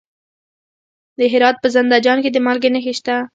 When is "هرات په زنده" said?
1.31-1.97